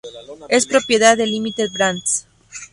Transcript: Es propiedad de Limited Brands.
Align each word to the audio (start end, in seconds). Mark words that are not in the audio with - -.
Es 0.49 0.65
propiedad 0.65 1.15
de 1.15 1.27
Limited 1.27 1.71
Brands. 1.71 2.25